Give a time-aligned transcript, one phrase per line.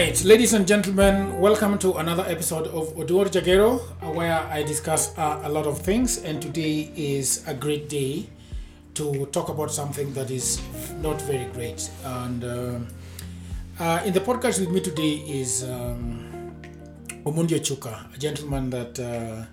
[0.00, 3.80] Right, ladies and gentlemen, welcome to another episode of Oduor Jagero,
[4.14, 6.24] where I discuss uh, a lot of things.
[6.24, 8.30] And today is a great day
[8.94, 10.58] to talk about something that is
[11.02, 11.90] not very great.
[12.02, 12.78] And uh,
[13.78, 16.54] uh, in the podcast with me today is um,
[17.26, 19.44] Omondi Ochuka, a gentleman that uh,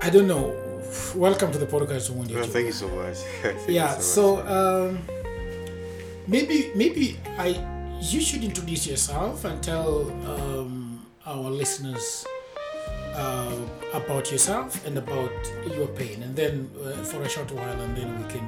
[0.00, 0.56] I don't know.
[1.14, 2.52] Welcome to the podcast, Omondi Well, Ochuka.
[2.52, 3.18] thank you so much.
[3.68, 4.46] You yeah so so much.
[4.46, 4.98] um,
[6.26, 12.24] maybe maybe i you should introduce yourself and tell um, our listeners
[13.14, 13.54] uh,
[13.94, 15.32] about yourself and about
[15.76, 18.46] your pain and then uh, for a short while and then we can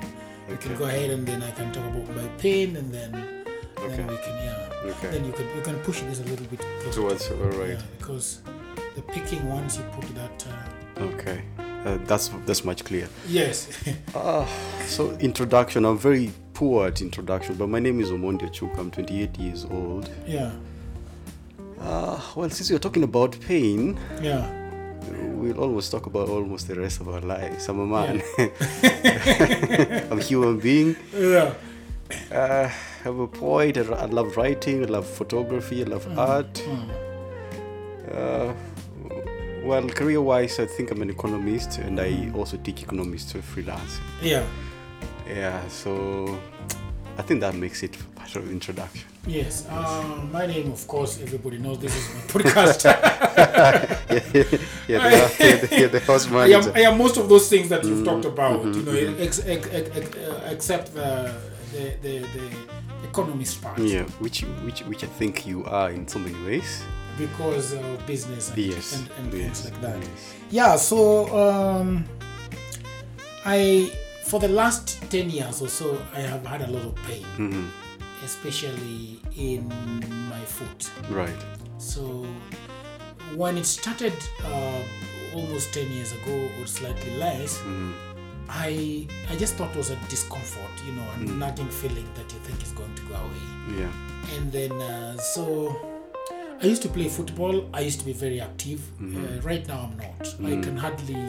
[0.48, 3.34] we can go ahead and then i can talk about my pain and then
[3.78, 3.96] Okay.
[3.96, 5.10] then we can yeah Okay.
[5.10, 7.70] then you can you can push this a little bit closer Towards all right.
[7.70, 8.40] yeah, because
[8.96, 11.42] the picking once you put that uh, Okay.
[11.86, 13.08] Uh, that's that's much clear.
[13.28, 13.68] yes
[14.16, 14.44] Ah,
[14.86, 15.84] so introduction.
[15.84, 18.76] I'm very poor at introduction, but my name is Omondio Chuk.
[18.78, 20.10] I'm 28 years old.
[20.26, 20.50] yeah
[21.80, 24.44] Uh, well, since we're talking about pain, yeah
[25.38, 27.68] we'll almost talk about almost the rest of our lives.
[27.68, 28.22] I'm a man.
[30.10, 30.96] I'm a human being.
[31.14, 31.54] yeah
[32.32, 32.68] Uh,
[33.04, 33.76] I'm a poet.
[33.78, 34.82] I, I love writing.
[34.82, 35.82] I love photography.
[35.84, 36.54] I love art.
[36.54, 36.90] Mm.
[38.12, 38.52] Uh,
[39.62, 44.00] well, career-wise, I think I'm an economist, and I also teach economics to freelance.
[44.22, 44.44] yeah
[45.28, 46.38] Yeah, so
[47.18, 49.04] I think that makes it part of introduction.
[49.26, 52.84] Yes, uh, my name, of course, everybody knows this is my podcast.
[52.84, 56.72] yeah, yeah, the, yeah, the, yeah, the house I, am, manager.
[56.74, 59.68] I am most of those things that you've talked about, mhm, you know, ex, ex,
[59.70, 61.34] ex, ex, uh, except the,
[61.72, 62.50] the, the, the
[63.08, 66.82] economist part, Yeah, which which which I think you are in so many ways.
[67.18, 69.98] because of business and, Yes, and, and yes, things like that.
[70.00, 70.34] yes.
[70.50, 72.04] Yeah, so um,
[73.44, 73.90] I,
[74.28, 77.70] for the last 10 years or so, I have had a lot of pain, Mhm,
[78.24, 79.68] especially in
[80.30, 80.90] my foot.
[81.10, 81.42] Right.
[81.78, 82.26] So
[83.36, 84.12] when it started
[84.44, 84.80] uh,
[85.34, 87.92] almost 10 years ago or slightly less, Mhm,
[88.50, 91.38] I I just thought it was a discomfort, you know, a Mm.
[91.38, 93.46] nagging feeling that you think is going to go away.
[93.80, 93.92] Yeah.
[94.36, 95.44] And then uh, so
[96.62, 97.54] I used to play football.
[97.74, 98.80] I used to be very active.
[99.00, 99.16] Mhm.
[99.16, 100.22] Uh, right now I'm not.
[100.50, 100.62] I Mm.
[100.62, 101.20] can hardly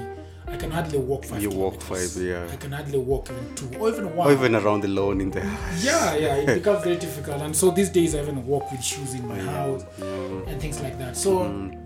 [0.51, 1.41] I can hardly walk five.
[1.41, 2.47] You walk five, yeah.
[2.51, 4.27] I can hardly walk even two or even one.
[4.27, 5.83] Or even around the lawn in the house.
[5.83, 7.41] yeah, yeah, it becomes very difficult.
[7.41, 10.05] And so these days I even walk with shoes in my Yeah, house yeah.
[10.51, 11.15] and things like that.
[11.15, 11.77] So, Mhm,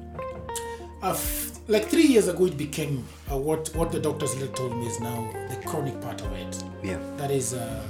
[1.02, 1.18] uh,
[1.68, 5.00] like three years ago, it became uh, what what the doctors later told me is
[5.00, 6.64] now the chronic part of it.
[6.84, 7.00] Yeah.
[7.18, 7.84] That is uh,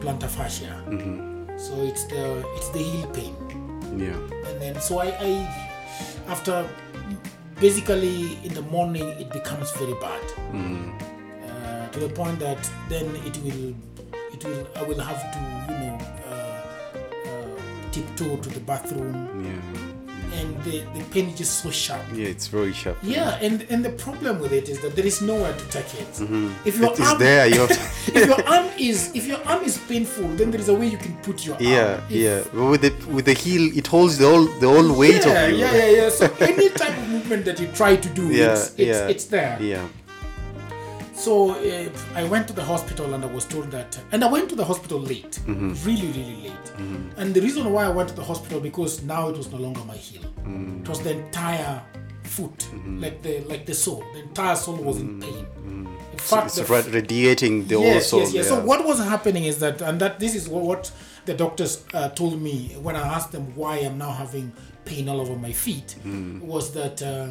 [0.00, 0.82] plantar fascia.
[0.88, 3.34] mhm, So it's the it's the heel pain,
[3.96, 4.18] Yeah.
[4.50, 5.30] and then so I, I
[6.28, 6.68] after
[7.60, 10.22] basically in the morning it becomes very bad
[10.52, 10.92] mhm,
[11.48, 12.58] uh, to the point that
[12.88, 13.74] then it will
[14.34, 15.38] it will I will have to
[15.72, 16.60] you know uh,
[17.30, 20.40] uh, tiptoe to the bathroom Yeah.
[20.40, 22.02] and the, the pain is just so sharp.
[22.12, 22.96] Yeah, it's very sharp.
[23.02, 26.12] Yeah, and and the problem with it is that there is nowhere to take it.
[26.18, 26.50] Mhm.
[26.66, 27.46] If your It is arm, there.
[27.46, 27.62] You
[28.18, 30.98] if your arm is if your arm is painful, then there is a way you
[30.98, 32.02] can put your Yeah, arm.
[32.10, 32.68] If- yeah.
[32.70, 35.58] With the with the heel, it holds the whole the whole weight yeah, of you.
[35.64, 36.10] yeah, yeah, yeah.
[36.10, 39.08] So any type of movement that you try to do, Yeah, it's, it's, yeah.
[39.08, 39.58] it's there.
[39.60, 39.86] Yeah.
[41.14, 44.48] So uh, I went to the hospital and I was told that, and I went
[44.50, 45.72] to the hospital late, Mm-hmm.
[45.86, 46.72] really, really late.
[47.16, 49.80] And the reason why I went to the hospital because now it was no longer
[49.84, 50.82] my heel; Mm-hmm.
[50.82, 51.82] it was the entire
[52.24, 52.68] foot,
[53.00, 54.04] like the like the sole.
[54.12, 55.46] The entire sole was in pain.
[55.64, 55.88] In
[56.18, 58.20] So fact, it's the radiating the whole yes, soul.
[58.20, 58.44] yes, yes.
[58.44, 58.50] yeah.
[58.58, 60.92] So what was happening is that, and that this is what, what
[61.24, 64.52] the doctors uh, told me when I asked them why I'm now having
[64.86, 66.40] pain all over my feet, Mm.
[66.42, 67.26] was that uh,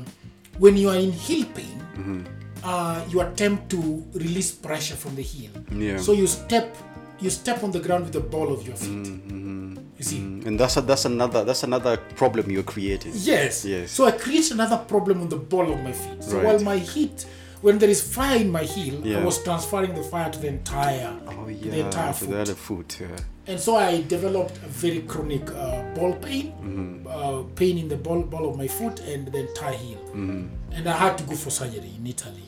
[0.59, 2.21] when you are in heel pain, Mm-hmm.
[2.63, 3.79] uh, you attempt to
[4.13, 5.51] release pressure from the heel.
[5.71, 5.97] Yeah.
[5.97, 6.75] So you step,
[7.23, 9.07] you step on the ground with the ball of your feet.
[9.07, 9.77] Mhm.
[9.97, 10.19] You see.
[10.19, 13.13] Mm, And that's a, that's another that's another problem you're creating.
[13.15, 13.63] Yes.
[13.65, 13.91] Yes.
[13.91, 16.19] So I create another problem on the ball of my feet.
[16.23, 16.45] So Right.
[16.45, 17.25] while my heat,
[17.65, 21.11] when there is fire in my heel, I was transferring the fire to the entire,
[21.27, 22.29] Oh the entire foot.
[22.29, 22.89] the other foot.
[23.01, 23.07] Yeah.
[23.51, 27.07] and so I developed a very chronic uh, ball pain, Mm-hmm.
[27.07, 30.73] uh, pain in the ball, ball of my foot and the entire heel, Mm-hmm.
[30.75, 32.45] and I had to go for surgery in Italy.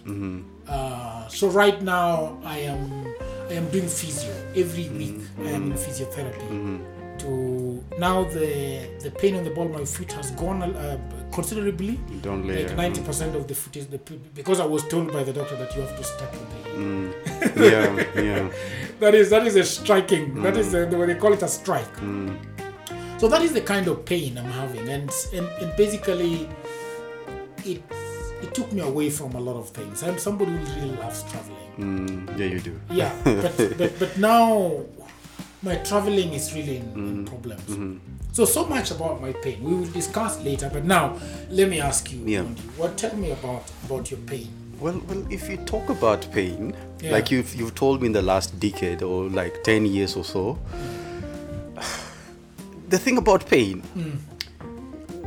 [0.67, 2.81] Uh, so right now I am
[3.49, 5.19] I am doing physio every week.
[5.39, 6.47] I am in physiotherapy.
[7.19, 10.97] To now the the pain on the ball of my foot has gone uh,
[11.31, 11.99] considerably.
[12.21, 12.67] Don't lay.
[12.67, 13.97] Like ninety percent of the foot is the
[14.35, 16.69] because I was told by the doctor that you have to step the.
[16.77, 17.13] Mm.
[18.15, 18.49] yeah, yeah.
[18.99, 20.41] That is that is a striking.
[20.43, 21.95] That is the, the way they call it a strike.
[21.97, 22.37] Mm.
[23.19, 26.47] So that is the kind of pain I'm having, and and, and basically,
[27.65, 27.81] it
[28.43, 30.03] it took me away from a lot of things.
[30.03, 31.57] I'm somebody who really loves traveling.
[31.79, 32.37] Mm.
[32.37, 32.79] Yeah, you do.
[32.91, 34.85] Yeah, but but, but now
[35.63, 37.25] my traveling is really in Mm-hmm.
[37.25, 37.99] problems.
[38.31, 39.63] So so much about my pain.
[39.63, 40.69] We will discuss later.
[40.71, 41.17] But now
[41.49, 42.41] let me ask you, Yeah.
[42.43, 44.47] Mondi, what tell me about about your pain?
[44.79, 47.11] Well, well, if you talk about pain, Yeah.
[47.11, 50.57] like you've you've told me in the last decade or like ten years or so,
[52.89, 54.17] the thing about pain, Hmm.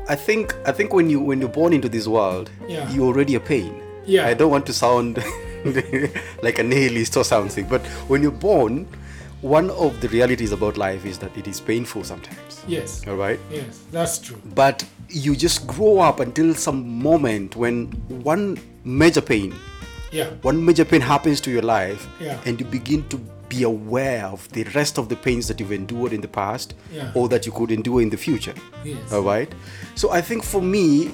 [0.08, 2.88] I think I think when you when you're born into this world, Yeah.
[2.92, 3.72] you're already a pain.
[4.06, 4.26] Yeah.
[4.26, 5.18] I don't want to sound
[6.42, 8.86] like a nihilist or something, but when you're born,
[9.42, 12.62] one of the realities about life is that it is painful sometimes.
[12.68, 13.06] Yes.
[13.08, 14.36] All right Yes, that's true.
[14.54, 17.86] but you just grow up until some moment when
[18.22, 19.54] one major pain
[20.12, 20.28] Yeah.
[20.42, 22.38] one major pain happens to your life Yeah.
[22.44, 26.12] and you begin to be aware of the rest of the pains that you've endured
[26.12, 27.10] in the past Yeah.
[27.14, 28.54] or that you could endure in the future
[28.84, 29.12] Yes.
[29.12, 29.50] all right
[29.96, 31.10] so i think for me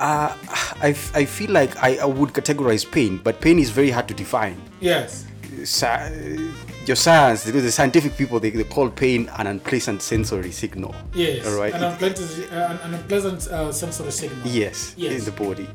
[0.00, 0.34] uh,
[0.82, 4.14] I, I feel like I, I would categorize pain but pain is very hard to
[4.14, 5.26] define Yes.
[5.62, 6.50] Sci-
[6.86, 11.46] your science the the scientific people they, they call pain an unpleasant sensory signal Yes.
[11.46, 14.46] all right An unpleasant, uh, an- an unpleasant uh, sensory signal.
[14.46, 15.12] Yes, Yes.
[15.18, 15.68] in the body.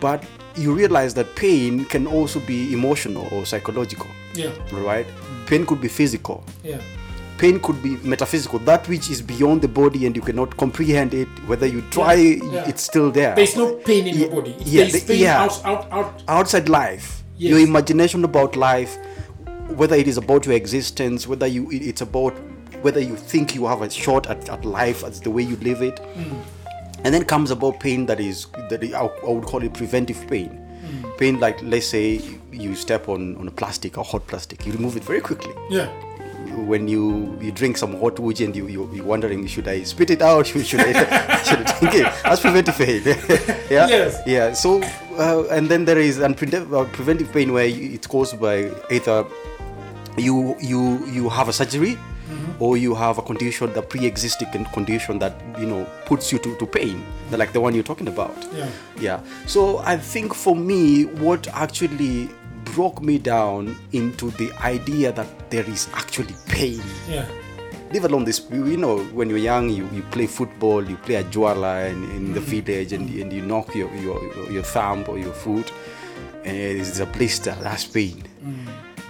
[0.00, 0.24] But
[0.56, 4.50] you realize that pain can also be emotional or psychological, Yeah.
[4.72, 5.06] right?
[5.46, 6.44] Pain could be physical.
[6.62, 6.80] Yeah.
[7.38, 11.28] Pain could be metaphysical, that which is beyond the body and you cannot comprehend it.
[11.46, 12.68] Whether you try, yeah.
[12.68, 13.34] it's still there.
[13.34, 14.50] There's no pain in your body.
[14.50, 15.42] It's- yeah, There's the- pain yeah.
[15.44, 16.22] out, out, out.
[16.28, 17.50] Outside life, Yes.
[17.50, 18.96] your imagination about life,
[19.68, 22.30] whether it is about your existence, whether you it's about
[22.82, 25.82] whether you think you have a shot at, at life as the way you live
[25.82, 25.98] it.
[27.04, 30.62] and then comes about pain that is that I would call it preventive pain.
[31.18, 32.20] Pain like let's say
[32.52, 35.52] you step on on a plastic or hot plastic you remove it very quickly.
[35.70, 35.88] Yeah.
[36.72, 40.10] when you you drink some hot uji and you, you you're wondering should I spit
[40.10, 40.46] it out?
[40.50, 42.06] Should, should I should I drink it?
[42.22, 43.02] That's preventive pain.
[43.70, 43.88] Yeah.
[43.88, 44.22] Yes.
[44.26, 44.52] yeah.
[44.52, 44.80] So
[45.18, 49.24] uh, and then there is unpreventive uh, preventive pain where it's caused by either
[50.16, 52.62] you you you have a surgery mm-hmm.
[52.62, 56.66] or you have a condition the pre-existing condition that you know puts you to, to
[56.66, 58.36] pain like the one you're talking about.
[58.52, 58.68] Yeah.
[59.00, 59.20] yeah.
[59.46, 62.30] So i think for me what actually
[62.64, 66.82] broke me down into the idea that there is actually pain.
[67.08, 67.26] Yeah.
[67.92, 71.24] leave alone this you know when you're young you, you play football you play a
[71.24, 72.62] juala in, in the mm-hmm.
[72.62, 74.18] village and, and you knock your, your
[74.50, 75.72] your thumb or your foot
[76.44, 78.66] and it's a blister that's pain mm.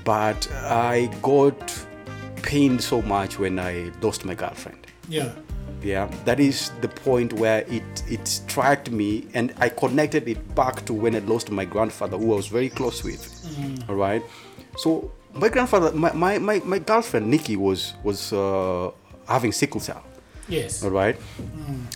[0.07, 1.87] But i got
[2.43, 4.79] pain so much when i lost my girlfriend.
[5.09, 5.33] Yeah.
[5.83, 10.85] yeah that is the point where it it struck me and i connected it back
[10.87, 13.23] to when i lost my grandfather who i was very close with.
[13.89, 14.23] All right?
[14.79, 18.91] So my grandfather my, my, my, my girlfriend nikki was was uh,
[19.29, 20.03] having sickle cell
[20.49, 20.85] Yes.
[20.85, 21.17] all right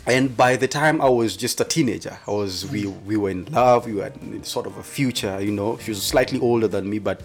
[0.07, 3.45] and by the time i was just a teenager i was we we were in
[3.53, 4.13] love we were
[4.43, 5.79] sort of a future you know.
[5.79, 7.21] She was slightly older than me but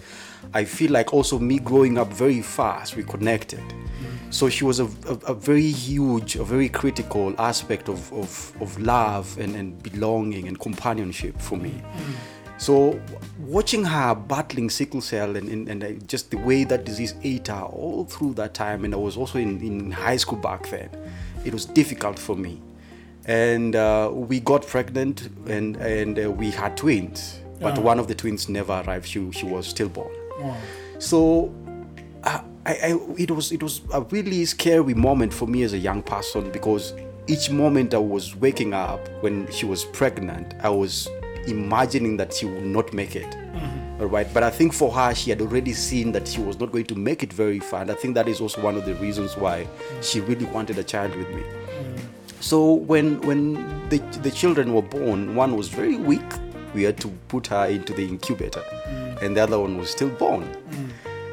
[0.54, 3.62] i feel like also me growing up very fast we connected.
[4.30, 8.78] So she was a, a, a very huge a very critical aspect of, of, of
[8.80, 11.74] love and, and belonging and companionship for me
[12.58, 13.00] so
[13.38, 17.48] watching her battling sickle cell and, and, and uh, just the way that disease ate
[17.48, 20.88] her all through that time, and I was also in, in high school back then,
[21.44, 22.60] it was difficult for me.
[23.26, 27.82] And uh, we got pregnant and, and uh, we had twins, but Yeah.
[27.82, 29.06] one of the twins never arrived.
[29.06, 30.10] She, she was stillborn.
[30.98, 31.52] So
[32.24, 35.78] I, I, I, it was it was a really scary moment for me as a
[35.78, 36.94] young person because
[37.26, 41.08] each moment I was waking up when she was pregnant, I was
[41.46, 43.36] imagining that she would not make it.
[43.98, 46.70] All right, but I think for her, she had already seen that she was not
[46.70, 48.94] going to make it very far, and I think that is also one of the
[48.96, 49.66] reasons why
[50.02, 51.42] she really wanted a child with me.
[52.40, 53.54] So when when
[53.88, 56.30] the the children were born, one was very weak.
[56.74, 58.62] We had to put her into the incubator,
[59.22, 60.44] and the other one was still born.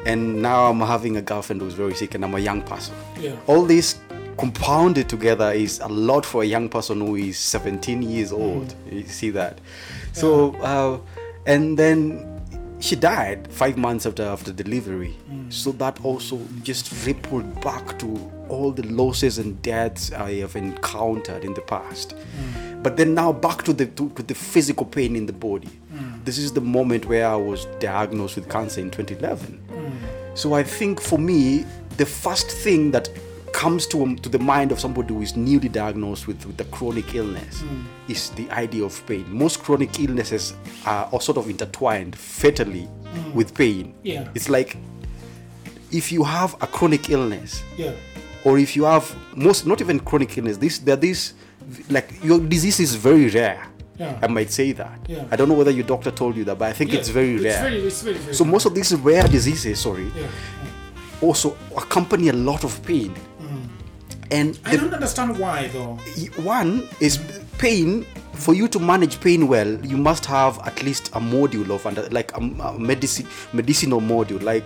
[0.06, 2.94] And now I'm having a girlfriend who's very sick, and I'm a young person.
[3.20, 3.36] Yeah.
[3.46, 3.98] All this
[4.36, 8.38] compounded together is a lot for a young person who is 17 years mm.
[8.38, 8.74] old.
[8.90, 9.60] You see that?
[10.12, 10.98] So, uh,
[11.46, 12.30] and then
[12.80, 15.14] she died five months after after delivery.
[15.30, 15.52] Mm.
[15.52, 21.44] So that also just rippled back to all the losses and deaths I have encountered
[21.44, 22.14] in the past.
[22.14, 22.82] Mm.
[22.82, 25.70] But then now back to the to, to the physical pain in the body.
[26.24, 29.60] This is the moment where I was diagnosed with cancer in 2011.
[30.34, 31.64] So I think for me,
[31.98, 33.08] the first thing that
[33.54, 36.64] comes to, um, to the mind of somebody who is newly diagnosed with, with a
[36.64, 37.82] chronic illness hmm.
[38.08, 39.24] is the idea of pain.
[39.32, 43.32] Most chronic illnesses are, are sort of intertwined fatally hmm.
[43.32, 43.94] with pain.
[44.02, 44.28] Yeah.
[44.34, 44.76] It's like
[45.92, 47.92] if you have a chronic illness, Yeah.
[48.44, 51.34] or if you have most not even chronic illness, this there this
[51.88, 53.62] like your disease is very rare.
[53.96, 54.18] Yeah.
[54.20, 54.98] I might say that.
[55.06, 55.24] Yeah.
[55.30, 56.98] I don't know whether your doctor told you that, but I think Yeah.
[56.98, 57.52] it's very rare.
[57.52, 60.10] It's very, it's very, very So most of these rare diseases, sorry,
[61.22, 63.14] also accompany a lot of pain.
[64.30, 65.98] And I the- don't understand why though.
[66.42, 67.18] one is
[67.58, 71.86] pain for you to manage pain well you must have at least a module of
[71.86, 74.64] under like a, a medicine medicinal module like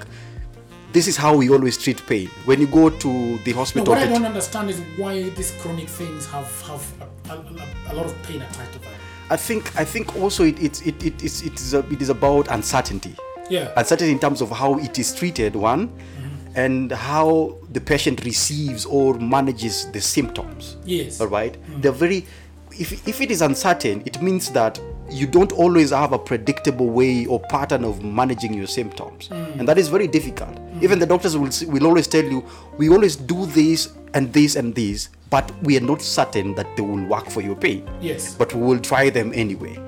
[0.95, 4.01] this is how we always treat pain when you go to the hospital, No, what
[4.01, 6.83] I don't understand is why these chronic things have have
[7.29, 8.93] a, a, a, lot of pain attached to them.
[9.31, 13.15] i think i think also it it, it, it's, it, is it is about uncertainty
[13.51, 13.73] Yeah.
[13.77, 15.91] uncertainty in terms of how it is treated one
[16.59, 20.77] and how the patient receives or manages the symptoms.
[20.85, 21.21] Yes.
[21.21, 21.57] all right?
[21.71, 21.83] Mm.
[21.83, 22.27] They're very
[22.73, 27.27] if, if it is uncertain it means that you don't always have a predictable way
[27.27, 29.29] or pattern of managing your symptoms.
[29.29, 29.61] Mm.
[29.61, 30.55] And that is very difficult.
[30.57, 30.83] Mm.
[30.83, 32.45] Even the doctors will, will always tell you
[32.77, 36.83] we always do this and this and this but we are not certain that they
[36.83, 37.89] will work for your pain.
[38.01, 38.35] Yes.
[38.35, 39.79] but we will try them anyway.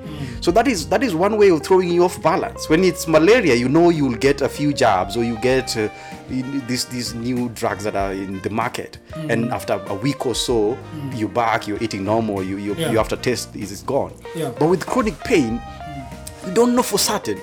[0.40, 2.68] So that is that is one way of throwing you off balance.
[2.68, 5.88] When it's malaria you know you'll get a few jabs or you get uh,
[6.30, 9.52] these these new drugs that are in the market and mm.
[9.52, 11.18] after a week or so mm.
[11.18, 12.92] you're back you're eating normal you you, Yeah.
[12.92, 14.52] you after test is it's gone Yeah.
[14.58, 16.46] but with chronic pain mm.
[16.48, 17.38] you don't know for certain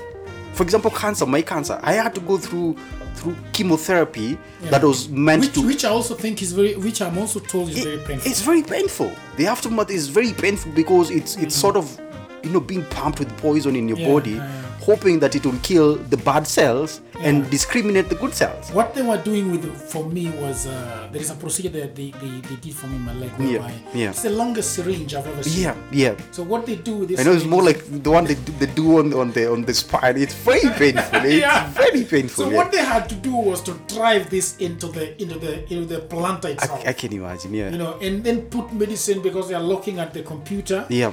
[0.53, 2.77] for example cancer my cancer i had to go through
[3.15, 4.37] through chemotherapy
[4.69, 7.69] that was meant Which, to which I also think is very, which I'm also told
[7.69, 8.29] is very painful.
[8.31, 9.11] it's very painful.
[9.37, 11.99] The aftermath is very painful because it's it's sort of
[12.43, 14.66] you know being pumped with poison in your Yeah, body, yeah, yeah.
[14.89, 17.27] Hoping that it will kill the bad cells Yeah.
[17.29, 18.63] and discriminate the good cells.
[18.79, 20.73] What they were doing with for me was uh,
[21.11, 23.31] there is a procedure that they, they, they did for me in my leg.
[23.39, 24.09] Yeah, yeah.
[24.11, 25.63] It's the longest syringe I've ever seen.
[25.63, 26.13] Yeah, yeah.
[26.31, 28.51] So what they do with this I know it's more like the one they do,
[28.61, 30.15] they do on, on the on the spine.
[30.25, 31.19] It's very painful.
[31.25, 31.67] It's Yeah.
[31.83, 32.45] very painful.
[32.45, 32.57] So yeah.
[32.59, 35.99] what they had to do was to drive this into the into the into the
[36.13, 36.85] plantar itself.
[36.85, 37.51] I, I can imagine.
[37.53, 37.69] Yeah.
[37.73, 41.11] you know, and then put medicine because they are looking at the computer yeah.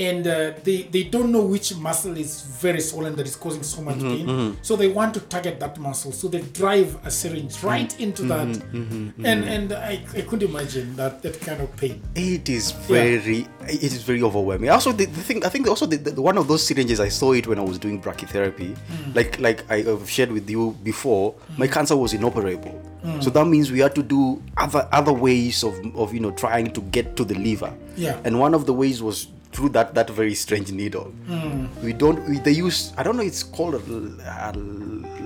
[0.00, 2.32] And uh, they they don't know which muscle is
[2.64, 4.26] very swollen that is causing so much Mm-hmm, pain.
[4.26, 4.62] Mm-hmm.
[4.62, 6.12] So they want to target that muscle.
[6.12, 10.22] So they drive a syringe right Mm-hmm, into that, mm-hmm, mm-hmm, and and I, I
[10.22, 12.00] couldn't imagine that that kind of pain.
[12.14, 14.70] It is very, it is very overwhelming.
[14.70, 17.32] Also, the, the thing I think also the, the, one of those syringes I saw
[17.32, 18.70] it when I was doing brachytherapy.
[18.76, 19.14] Mm.
[19.14, 21.58] Like like I have shared with you before, mm.
[21.58, 22.80] my cancer was inoperable.
[23.04, 23.22] Mm.
[23.24, 26.72] So that means we had to do other other ways of of you know trying
[26.72, 27.72] to get to the liver.
[27.96, 28.16] Yeah.
[28.24, 31.12] And one of the ways was through that that very strange needle.
[31.26, 31.66] Hmm.
[31.82, 34.52] We don't we, they use I don't know it's called a, a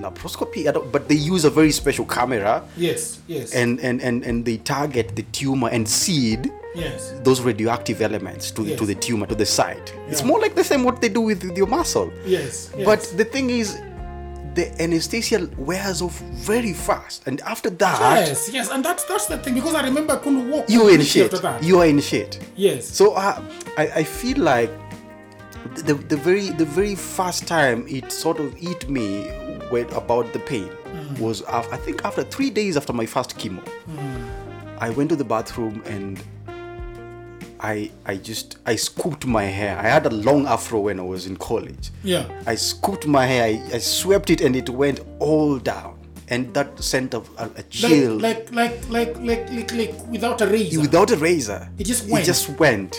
[0.01, 2.63] laparoscopy I don't, but they use a very special camera.
[2.77, 8.01] Yes, yes, and and and and they target the tumor and seed yes, those radioactive
[8.01, 8.79] elements to, Yes.
[8.79, 9.93] to the tumor to the site.
[10.07, 12.11] It's more like the same what they do with, with your muscle.
[12.25, 12.85] Yes, yes.
[12.85, 13.79] but the thing is
[14.55, 16.17] the anesthesia wears off
[16.51, 20.13] very fast and after that yes, yes, and that's that's the thing because I remember
[20.13, 20.69] I couldn't walk.
[20.69, 22.87] you are in shit After you are in shit yes.
[22.87, 23.41] so uh,
[23.77, 24.71] I, I feel like
[25.87, 29.29] the, the very the very first time it sort of hit me
[29.71, 31.19] with about the pain Mm.
[31.19, 34.29] was af- I think after three days after my first chemo Mm.
[34.79, 36.21] I went to the bathroom and
[37.73, 39.73] I I just I scooped my hair.
[39.77, 41.89] I had a long afro when I was in college.
[42.03, 42.25] yeah.
[42.45, 43.43] I scooped my hair.
[43.51, 45.93] I, I swept it and it went all down.
[46.27, 50.47] And that sent a, a, a chill Like, like like like like like without a
[50.47, 50.81] razor.
[50.81, 51.61] without a razor.
[51.77, 52.23] It just went.
[52.23, 52.93] It just went.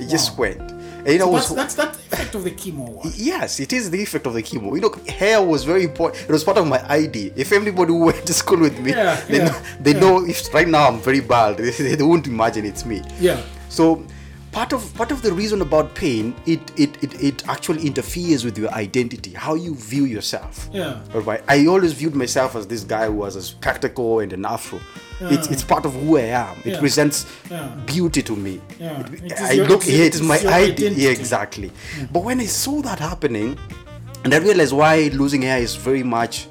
[0.00, 0.60] It just went.
[1.04, 3.12] And you know, that's, was, that's that's the effect of the chemo one.
[3.32, 4.74] Yes, it is the effect of the chemo.
[4.76, 6.24] You know, hair was very important.
[6.28, 7.32] It was part of my ID.
[7.36, 10.00] If everybody who went to school with me, Yeah, they, yeah, know, they yeah.
[10.00, 13.02] know if right now I'm very bald, they, they won't imagine it's me.
[13.20, 13.40] Yeah.
[13.74, 14.04] So
[14.52, 18.56] part of part of the reason about pain, it it, it, it actually interferes with
[18.56, 20.68] your identity, how you view yourself.
[20.72, 21.00] Yeah.
[21.14, 21.42] All right.
[21.48, 24.78] I always viewed myself as this guy who was a spectacle and an afro.
[25.20, 26.56] It's, it's part of who I am.
[26.64, 26.80] It Yeah.
[26.80, 27.68] presents Yeah.
[27.86, 28.60] beauty to me.
[28.80, 29.00] Yeah.
[29.00, 30.04] It- It I your- look here.
[30.04, 30.72] It is my it's your ID.
[30.72, 31.02] identity.
[31.02, 31.70] Yeah, exactly.
[31.98, 32.12] Mm.
[32.12, 33.56] But when I saw that happening,
[34.24, 36.46] and I realized why losing hair is very much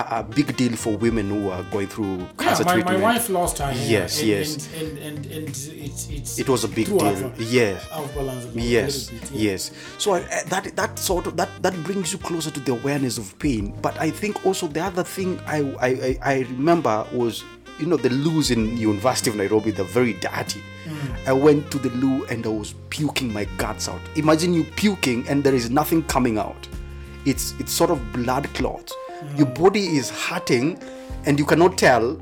[0.00, 3.02] a, a big deal for women who are going through Yeah, cancer my, my treatment.
[3.02, 3.90] wife lost her hair.
[3.96, 4.48] Yes, and, yes.
[4.74, 7.32] And, and, and, and it's, it's It was a big deal.
[7.38, 7.86] yes.
[7.90, 7.96] Yeah.
[7.98, 9.50] Out balance yes bit, yeah.
[9.52, 12.72] yes so I, I- that that sort of that that brings you closer to the
[12.72, 17.44] awareness of pain but i think also the other thing i i, I, remember was
[17.78, 21.26] you know the loos in university of nairobi they're very dirty mm.
[21.28, 25.26] i went to the loo and i was puking my guts out imagine you puking
[25.28, 26.68] and there is nothing coming out
[27.24, 28.92] it's it's sort of blood clots
[29.36, 30.78] your body is hurting
[31.24, 32.20] and you cannot tell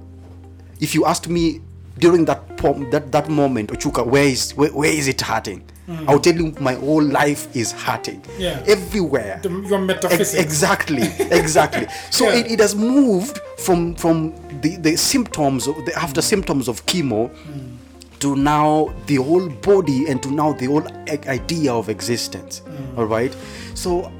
[0.80, 1.60] if you asked me
[1.98, 5.62] during that pom- that that moment ochuka where is where, where is it hurting?
[5.86, 6.08] Mm.
[6.08, 8.22] I'll tell you my whole life is hurting.
[8.38, 8.62] Yeah.
[8.66, 9.38] everywhere.
[9.42, 10.32] The, your metaphysics.
[10.34, 11.86] exactly exactly.
[12.10, 12.36] So Yeah.
[12.38, 14.32] it, it has moved from from
[14.62, 17.76] the the symptoms of the after symptoms of chemo mm.
[18.20, 20.86] to now the whole body and to now the whole
[21.28, 22.62] idea of existence.
[22.64, 22.98] Mm.
[22.98, 23.36] All right?
[23.74, 24.10] So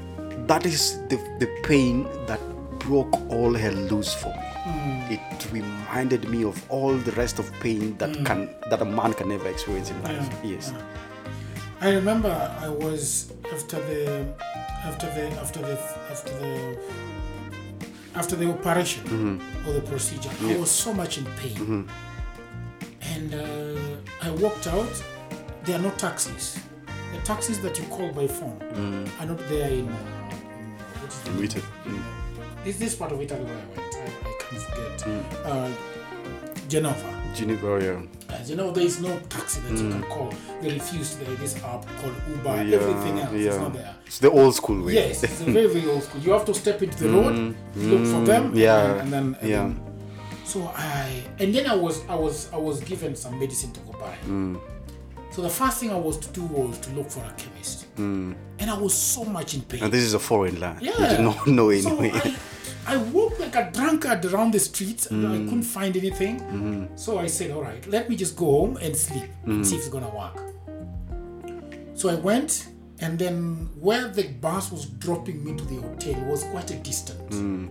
[0.47, 2.39] that is the the pain that
[2.85, 4.47] broke all hell loose for me.
[4.65, 5.13] Hmm.
[5.13, 8.23] It reminded me of all the rest of pain that hmm.
[8.23, 10.27] can that a man can never experience in life.
[10.43, 10.73] Yeah, Yes.
[11.81, 14.25] I remember I was after the
[14.89, 15.77] after the after the
[16.09, 16.77] after the
[18.15, 19.67] after the operation mm-hmm.
[19.69, 20.31] or the procedure.
[20.41, 21.83] I was so much in pain, mm-hmm.
[23.01, 25.03] and uh, I walked out.
[25.63, 26.59] There are no taxis.
[27.13, 29.21] The taxis that you call by phone mm.
[29.21, 29.89] are not there in.
[29.89, 30.25] Uh,
[31.25, 31.74] in what
[32.67, 32.85] is the name?
[32.85, 32.85] Written.
[32.85, 33.95] This part of Italy where I went.
[33.95, 35.01] I, I can't forget.
[35.01, 35.47] Hmm.
[35.47, 35.71] Uh,
[36.67, 37.21] Genova.
[37.35, 38.35] Geneva, yeah.
[38.35, 39.91] As you know, there is no taxi that you hmm.
[39.91, 40.33] can call.
[40.61, 42.63] They refused there, this app called Uber.
[42.63, 43.95] yeah, Everything else is not there.
[44.05, 44.93] It's the old school way.
[44.93, 46.21] Yes, it's a very, very old school.
[46.21, 47.15] You have to step into the hmm.
[47.15, 49.57] road, look for them, and yeah, then- and then, and yeah.
[49.57, 49.81] then-
[50.45, 53.93] so I and then I was I was I was given some medicine to go
[53.93, 54.15] buy.
[54.27, 54.59] Mm.
[55.31, 58.35] So the first thing I was to do was to look for a chemist, and
[58.61, 59.83] I was so much in pain.
[59.83, 60.81] And this is a foreign land.
[60.81, 60.93] Yeah.
[60.97, 62.11] You did not know So anyway.
[62.13, 62.35] I,
[62.87, 65.33] I walked like a drunkard around the streets and Mm.
[65.33, 66.39] I couldn't find anything.
[66.39, 66.85] Mm-hmm.
[66.95, 69.81] So I said, all right, let me just go home and sleep and see if
[69.81, 70.39] it's gonna work.
[71.95, 72.67] So I went
[72.99, 77.35] and then where the bus was dropping me to the hotel was quite a distance.
[77.35, 77.69] Mm.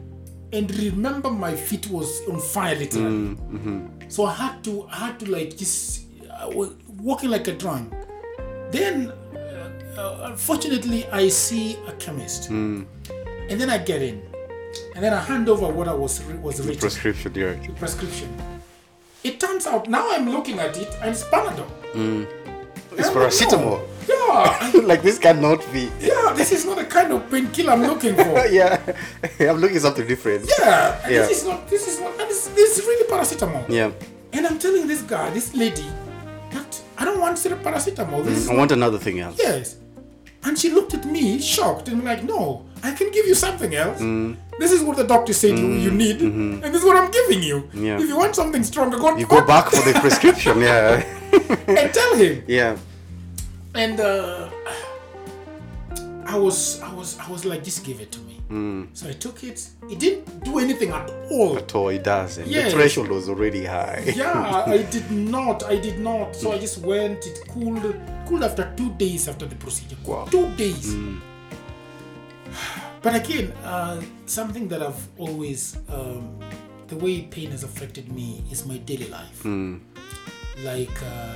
[0.52, 3.35] And remember my feet was on fire literally.
[3.37, 4.09] Mm-hmm.
[4.09, 7.92] So I had to I had to like just I was walking like a drunk.
[8.71, 12.50] Then uh, uh, unfortunately I see a chemist.
[12.50, 12.87] Mm.
[13.50, 14.23] And then I get in.
[14.95, 17.52] And then I hand over what I was was written, Prescription, yeah.
[17.54, 18.28] the prescription.
[19.23, 21.66] It turns out now I'm looking at it and it's Panadol.
[21.95, 22.26] Mm.
[22.97, 23.81] It's I'm like, paracetamol.
[23.81, 23.85] no.
[24.09, 25.90] Yeah, like this cannot be.
[26.00, 26.33] yeah.
[26.37, 28.47] This is not the kind of painkiller I'm looking for.
[28.50, 28.81] yeah.
[29.40, 30.50] I'm looking something different.
[30.59, 31.26] Yeah, and Yeah.
[31.26, 31.69] this is not.
[31.69, 32.11] This is not.
[32.21, 33.69] And this, this is really paracetamol.
[33.69, 33.90] Yeah.
[34.33, 35.87] And I'm telling this guy, this lady,
[36.51, 38.25] that I don't want paracetamol.
[38.25, 39.38] This mm, is I want another thing else.
[39.38, 39.77] yes.
[40.44, 44.01] And she looked at me shocked and like, no, I can give you something else.
[44.01, 44.37] Mm.
[44.59, 47.42] This is what the doctor said you, you need, and this is what I'm giving
[47.42, 47.62] you.
[47.62, 47.85] Mm-hmm.
[47.87, 48.01] Yeah.
[48.03, 51.03] If you want something stronger, go, You go back for the prescription, yeah.
[51.81, 52.44] and tell him.
[52.47, 52.77] yeah.
[53.75, 54.49] And uh,
[56.27, 58.40] I was, I was, I was like, just give it to me.
[58.51, 58.88] Mm.
[58.92, 59.66] So I took it.
[59.90, 61.59] It didn't do anything at all.
[61.66, 62.38] So it does.
[62.38, 62.70] And Yes.
[62.73, 64.03] the threshold was already high.
[64.14, 65.64] yeah, I did not.
[65.64, 66.37] I did not.
[66.37, 67.27] So I just went.
[67.27, 67.97] It cooled.
[68.29, 69.97] Cooled after two days after the procedure.
[70.07, 70.27] Wow.
[70.31, 70.94] Two days.
[73.05, 76.40] But again, uh, something that I've always, um,
[76.88, 79.45] the way pain has affected me is my daily life.
[80.64, 81.35] Like uh,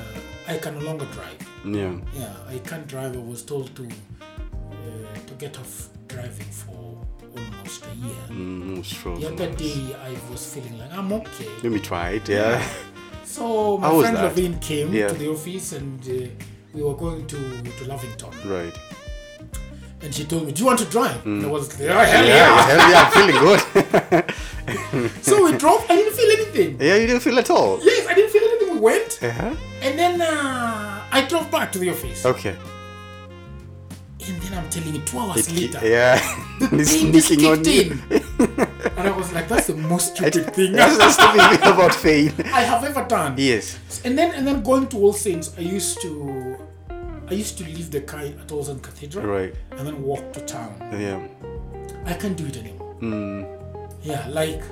[0.52, 1.37] I can no longer drive.
[1.66, 1.92] Yeah.
[2.14, 3.14] Yeah, I can't drive.
[3.14, 7.04] I was told to uh, to get off driving for
[7.37, 8.24] almost a year.
[8.31, 9.20] Mm, strong.
[9.20, 11.50] The other day, I was feeling like I'm okay.
[11.62, 12.66] Let me try it, yeah.
[13.24, 14.35] So my friend that?
[14.35, 15.09] Lavine came Yeah.
[15.09, 16.28] to the office and uh,
[16.72, 18.31] we were going to, to Lavington.
[18.46, 18.72] Right.
[20.00, 21.24] And she told me, Do you want to drive?
[21.26, 22.62] And I was like, oh, hell Yeah, yeah.
[22.66, 23.40] hell yeah, I'm feeling
[25.02, 25.22] good.
[25.24, 25.84] so we drove.
[25.90, 26.80] I didn't feel anything.
[26.80, 27.80] yeah, you didn't feel at all.
[27.82, 28.74] Yes, I didn't feel anything.
[28.74, 29.18] We went.
[29.22, 29.56] Uh-huh.
[29.82, 32.24] And then uh, I drove back to the office.
[32.24, 32.54] Okay.
[34.28, 36.18] And then I'm telling you, two hours later, Yeah.
[36.61, 37.92] the It's pain just sneaking on kicked you.
[38.11, 38.68] in.
[38.98, 42.32] and I was like, That's the most stupid thing That's the stupid thing about pain.
[42.54, 43.34] I have ever done.
[43.38, 43.78] Yes.
[44.04, 46.56] And then and then going to All Saints, I used to
[47.30, 49.54] I used to leave the car at Saints Cathedral Right.
[49.72, 50.74] and then walk to town.
[50.92, 51.20] Yeah.
[52.06, 52.94] I can't do it anymore.
[53.00, 53.46] Mm.
[54.02, 54.62] Yeah, like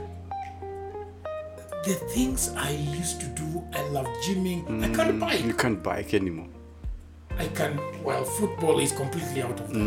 [1.84, 4.82] the things I used to do, I love gymming.
[4.82, 5.44] I can't bike.
[5.44, 6.48] You can't bike anymore.
[7.38, 7.78] I can.
[8.02, 9.82] Well, football is completely out of there.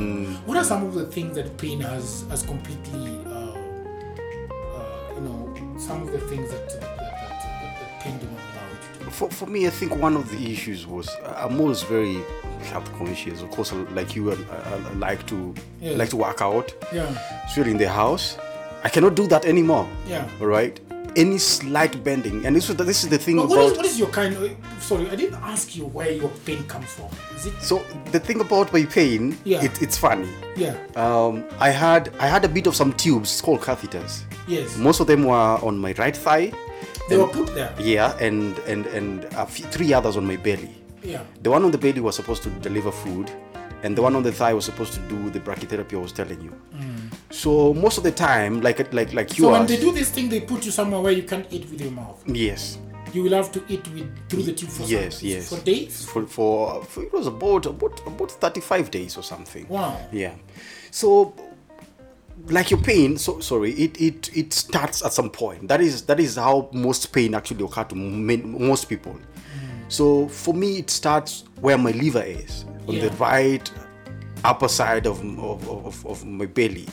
[0.46, 3.56] What are some of the things that pain has has completely, uh,
[4.78, 6.79] uh, you know, some of the things that that, that, that,
[9.20, 12.18] For, for me, I think one of the issues was uh, I'm always very
[12.72, 13.42] health conscious.
[13.42, 15.98] Of course, like you, I, I, I like to Yeah.
[15.98, 16.72] like to work out.
[16.94, 17.12] Yeah,
[17.46, 18.38] Especially in the house,
[18.86, 19.86] I cannot do that anymore.
[20.08, 20.26] yeah.
[20.40, 20.80] All right.
[21.18, 23.72] Any slight bending, and this is this is the thing But what about.
[23.72, 24.56] is, what is your kind of?
[24.80, 27.10] Sorry, I didn't ask you where your pain comes from.
[27.36, 27.54] Is it?
[27.62, 29.64] so the thing about my pain, Yeah.
[29.66, 30.30] it, it's funny.
[30.56, 30.76] Yeah.
[30.96, 34.22] Um, I had I had a bit of some tubes called catheters.
[34.48, 34.78] Yes.
[34.78, 36.54] Most of them were on my right thigh.
[37.10, 37.74] They and- were put there.
[37.80, 40.70] Yeah, and and and a few, three others on my belly.
[41.04, 41.24] Yeah.
[41.44, 43.32] The one on the belly was supposed to deliver food,
[43.84, 46.42] and the one on the thigh was supposed to do the brachytherapy I was telling
[46.42, 46.52] you.
[46.76, 47.14] Mm.
[47.32, 49.44] So most of the time, like like like you.
[49.46, 51.70] So when yours, they do this thing, they put you somewhere where you can't eat
[51.72, 52.22] with your mouth.
[52.28, 52.78] yes,
[53.14, 56.06] You will have to eat with through the tube for yes, some, yes, for days.
[56.06, 59.66] For, for for it was about about about thirty five days or something.
[59.70, 59.98] Wow.
[60.12, 60.34] Yeah.
[60.92, 61.34] So
[62.48, 65.68] like your pain, so sorry, it, it it starts at some point.
[65.68, 69.14] That is that is how most pain actually occur to men, most people.
[69.14, 69.20] Mm.
[69.92, 73.72] So for me, it starts where my liver is on the right
[74.44, 76.88] upper side of of, of, of my belly,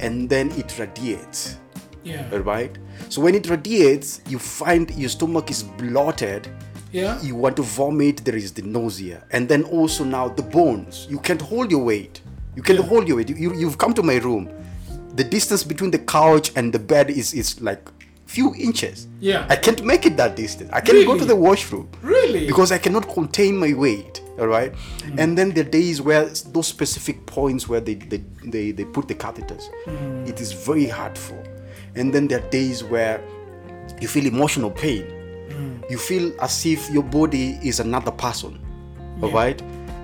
[0.00, 1.56] and then it radiates.
[2.04, 2.28] Yeah.
[2.36, 2.76] Right.
[3.08, 6.48] So when it radiates, you find your stomach is bloated.
[6.90, 7.20] Yeah.
[7.20, 8.24] You want to vomit.
[8.24, 11.06] There is the nausea, and then also now the bones.
[11.10, 12.22] You can't hold your weight.
[12.56, 13.28] You can't hold your weight.
[13.28, 14.48] You, you've come to my room.
[15.18, 17.82] The distance between the couch and the bed is is like
[18.26, 19.08] few inches.
[19.20, 19.46] Yeah.
[19.48, 20.70] I can't make it that distance.
[20.72, 21.86] I can't go to the washroom.
[22.02, 22.46] Really?
[22.46, 24.22] Because I cannot contain my weight.
[24.38, 24.72] All right.
[24.72, 25.18] Mm.
[25.20, 28.20] And then the days where those specific points where they they,
[28.54, 30.28] they, they put the catheters, Mm.
[30.30, 31.42] it is very hurtful.
[31.98, 33.16] And then there are days where
[34.02, 35.04] you feel emotional pain.
[35.50, 35.90] Mm.
[35.90, 38.52] You feel as if your body is another person.
[39.22, 39.34] All Yeah.
[39.42, 39.58] right.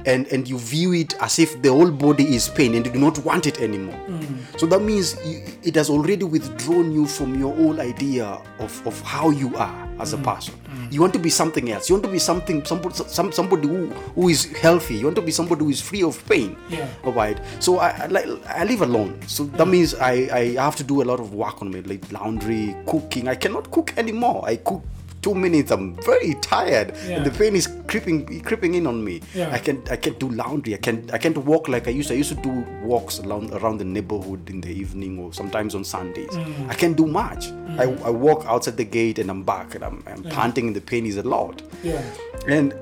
[0.06, 2.98] And, and you view it as if the whole body is pain and you do
[2.98, 3.98] not want it anymore.
[4.06, 4.58] Mm.
[4.60, 8.26] So that means you, it has already withdrawn you from your whole idea
[8.58, 10.20] of, of how you are as Mm.
[10.20, 10.54] a person.
[10.90, 11.88] You want to be something else.
[11.88, 14.96] You want to be something somebody some, somebody who, who is healthy.
[14.96, 16.56] You want to be somebody who is free of pain.
[16.68, 16.86] Yeah.
[17.04, 17.40] All right.
[17.60, 19.18] So I, I like I live alone.
[19.26, 20.12] So that means I,
[20.58, 23.28] I have to do a lot of work on me, like laundry, cooking.
[23.28, 24.44] I cannot cook anymore.
[24.46, 24.82] I cook
[25.24, 25.70] two minutes.
[25.76, 27.16] I'm very tired, Yeah.
[27.16, 29.14] and the pain is creeping creeping in on me.
[29.34, 29.56] Yeah.
[29.56, 30.74] I can I can't do laundry.
[30.74, 32.14] I can't I can't walk like I used to.
[32.14, 32.52] I used to do
[32.92, 36.30] walks around around the neighborhood in the evening or sometimes on Sundays.
[36.30, 36.70] Mm.
[36.72, 37.42] I can't do much.
[37.82, 40.87] I, I walk outside the gate and I'm back and I'm, I'm panting and the
[40.92, 41.62] pain is a lot.
[41.82, 42.02] Yeah.
[42.46, 42.74] And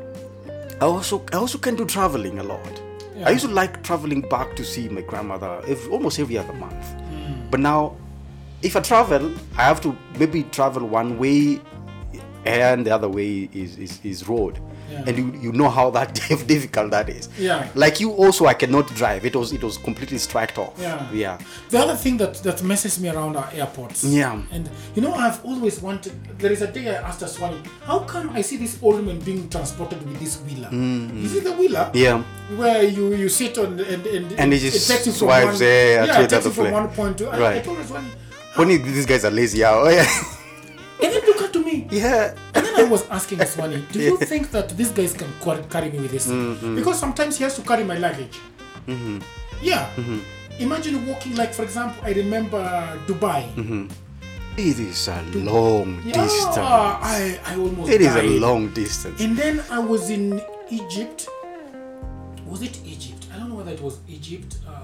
[0.82, 2.74] I also I also can do traveling a lot.
[3.16, 3.28] Yeah.
[3.28, 6.84] I used to like traveling back to see my grandmother every, almost every other month.
[7.14, 7.50] Mm.
[7.52, 7.94] But now,
[8.62, 11.60] if I travel, I have to maybe travel one way,
[12.44, 14.58] and the other way is is, is road.
[14.90, 15.04] Yeah.
[15.06, 16.14] And you, you know how that
[16.46, 17.28] difficult that is.
[17.38, 17.66] Yeah.
[17.74, 19.24] Like you also, I cannot drive.
[19.24, 20.74] It was it was completely striked off.
[20.78, 21.10] Yeah.
[21.12, 21.38] Yeah.
[21.70, 24.04] The other thing that, that messes me around are airports.
[24.04, 24.42] Yeah.
[24.52, 26.12] And you know, I've always wanted.
[26.38, 29.48] There is a day I asked Aswani, how come I see this old man being
[29.48, 30.68] transported with this wheeler?
[31.24, 31.90] Is it the wheeler?
[31.92, 31.96] Mm-hmm.
[31.96, 32.22] Yeah.
[32.58, 35.68] Where you, you sit on and and, And it just takes you from swipes, one,
[35.68, 37.28] yeah, yeah, it takes you from one point to.
[37.30, 37.64] I, I Right.
[37.64, 38.10] told Aswani,
[38.58, 39.62] Only these guys are lazy.
[39.64, 40.06] Oh Yeah.
[41.92, 42.34] Yeah.
[42.54, 45.28] And then I was asking Aswani, do you think that these guys can
[45.68, 46.26] carry me with this?
[46.26, 46.74] thing?
[46.74, 48.38] Because sometimes he has to carry my luggage.
[48.86, 49.20] Mm-hmm.
[49.62, 49.88] Yeah.
[49.96, 50.18] Mm-hmm.
[50.58, 52.60] Imagine walking, like, for example, I remember
[53.06, 53.44] Dubai.
[54.56, 56.58] It is a long Yeah, distance.
[56.58, 59.20] I, I almost It is a long distance.
[59.20, 61.28] And then I was in Egypt.
[62.46, 63.26] Was it Egypt?
[63.32, 64.56] I don't know whether it was Egypt.
[64.68, 64.81] Uh,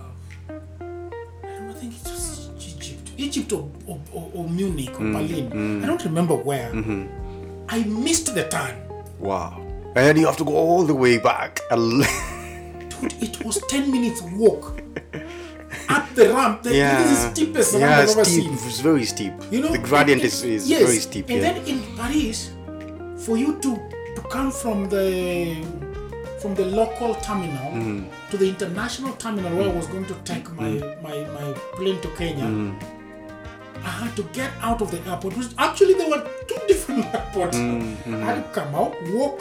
[3.19, 3.53] Egypt.
[3.53, 5.83] Or, or, or, or Munich or Berlin.
[5.85, 6.71] I don't remember where.
[7.69, 8.75] I missed the turn.
[9.19, 9.63] Wow.
[9.97, 11.61] And you have to go all the way back.
[11.71, 14.81] Dude, it was 10 minutes walk
[15.89, 16.63] up the ramp.
[16.63, 17.03] The, yeah.
[17.03, 18.45] This is steepest ramp yeah, I've ever steep.
[18.45, 18.53] seen.
[18.55, 19.33] It's very steep.
[19.51, 21.29] You know, the gradient and- is, is yes, very steep.
[21.31, 21.53] And yeah.
[21.53, 22.51] then in Paris,
[23.25, 23.71] for you to
[24.17, 25.57] to come from the
[26.41, 28.31] from the local terminal Mm-hmm.
[28.31, 30.71] to the international terminal where I was going to take my
[31.03, 32.45] my, my plane to Kenya.
[32.45, 32.98] Mm-hmm.
[33.85, 35.37] I had to get out of the airport.
[35.37, 37.57] Which actually there were two different airports.
[37.57, 39.41] I had to come out, walk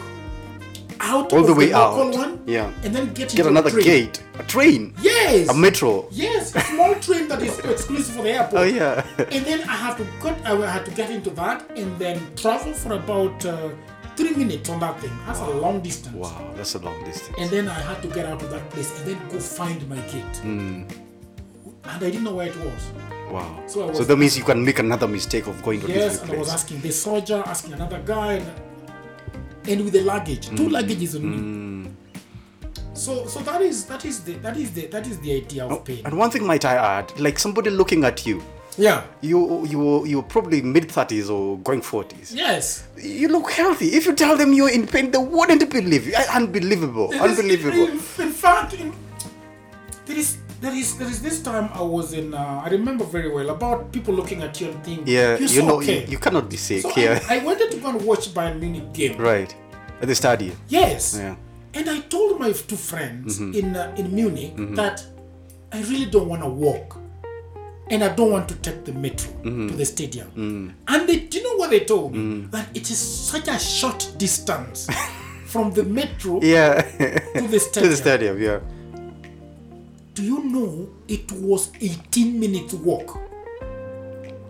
[0.99, 1.35] out Mm-hmm.
[1.35, 2.15] All of the way local out.
[2.15, 2.71] one, Yeah.
[2.83, 3.83] and then get, Get into another train.
[3.85, 4.23] gate.
[4.39, 4.95] A train.
[5.01, 6.07] Yes, A metro.
[6.09, 8.61] Yes, a small train that is exclusive for the airport.
[8.61, 9.05] Oh, yeah.
[9.31, 12.73] And then I have to get, I had to get into that and then travel
[12.73, 13.69] for about uh,
[14.15, 15.11] three minutes on that thing.
[15.27, 16.15] That's a long distance.
[16.15, 17.37] Wow, that's a long distance.
[17.39, 19.97] And then I had to get out of that place and then go find my
[20.09, 20.37] gate.
[20.41, 20.83] Hmm.
[21.83, 22.81] And I didn't know where it was.
[23.31, 23.63] Wow.
[23.67, 26.21] So So, that means you can make another mistake of going to Yes, place.
[26.21, 28.51] and I was asking the soldier, asking another guy, and,
[29.67, 30.55] and with the luggage, Hmm.
[30.55, 31.23] two luggages on
[31.83, 31.91] me.
[32.93, 35.83] So, so that is that is the that is the that is the idea of
[35.85, 36.01] pain.
[36.05, 38.41] And one thing might I add, like somebody looking at you,
[38.77, 39.03] Yeah.
[39.21, 42.33] you you you're probably mid thirties or going forties.
[42.33, 42.85] Yes.
[42.97, 43.89] You look healthy.
[43.93, 46.15] If you tell them you're in pain, they wouldn't believe you.
[46.15, 47.11] Uh, Unbelievable.
[47.11, 47.87] It is- Unbelievable.
[47.87, 48.91] In, in fact, in,
[50.07, 52.33] there is there is there is this time I was in.
[52.33, 55.47] Uh, I remember very well about people looking at you and thinking, Yeah, you're you
[55.61, 57.19] so know, you, you cannot be sick so here.
[57.29, 59.17] I, I wanted to go and watch Bayern Munich game.
[59.17, 59.55] right.
[60.01, 60.55] At the stadium.
[60.69, 61.17] Yes.
[61.17, 61.35] Yeah.
[61.73, 63.53] And I told my two friends Mm-hmm.
[63.59, 65.05] in uh, in Munich that
[65.71, 66.97] I really don't want to walk.
[67.89, 69.67] And I don't want to take the metro Mm-hmm.
[69.69, 70.27] to the stadium.
[70.35, 70.73] Mm.
[70.87, 72.47] And they, do you know what they told me?
[72.51, 74.87] That it is such a short distance
[75.45, 76.81] from the metro Yeah.
[76.81, 77.83] to the stadium.
[77.83, 78.59] to the stadium, yeah.
[80.17, 83.19] Do you know it was 18 minutes walk?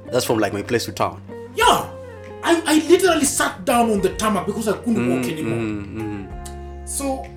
[0.09, 1.21] That's from like my place to town.
[1.55, 1.89] Yeah.
[2.41, 5.57] I, I literally sat down on the tarmac because I couldn't walk Mm, anymore.
[5.59, 6.87] Mm, mm.
[6.87, 7.27] So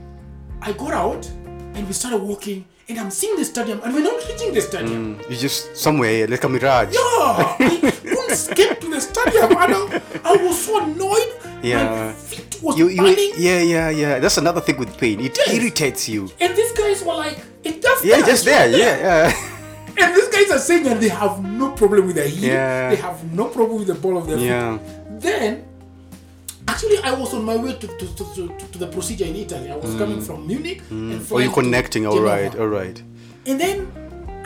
[0.62, 1.27] I got out
[1.75, 5.19] and we started walking and I'm seeing the stadium and we're not reaching the stadium.
[5.19, 6.95] Mm, you just somewhere like a mirage.
[6.95, 7.57] Yeah, I
[7.90, 11.33] couldn't get to the stadium and I, I was so annoyed.
[11.62, 12.07] Yeah.
[12.07, 14.18] My feet was You, you, yeah, yeah, yeah.
[14.18, 15.20] That's another thing with pain.
[15.20, 15.53] It Yes.
[15.55, 16.31] irritates you.
[16.40, 18.68] And these guys were like, it just Yeah, there, just there.
[18.70, 19.46] Yeah, yeah.
[20.01, 22.49] And these guys are saying that they have no problem with their heel.
[22.53, 22.90] Yeah.
[22.90, 24.79] They have no problem with the ball of their Yeah.
[24.79, 25.20] feet.
[25.20, 25.64] Then,
[26.66, 29.70] actually, I was on my way to, to, to, to, the procedure in Italy.
[29.70, 30.81] I was coming from Munich.
[30.90, 32.07] And Or you flying to connecting?
[32.07, 33.03] All right, all right.
[33.46, 33.92] And then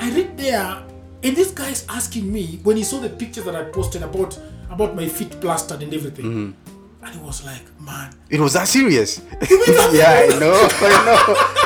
[0.00, 0.83] I read there,
[1.22, 4.38] and this guy's asking me when he saw the pictures that I posted about
[4.70, 6.24] about my feet plastered and everything.
[6.24, 6.63] Mm-hmm.
[7.05, 9.21] And he was like, man, It was that serious.
[9.93, 11.21] yeah, I know, I know,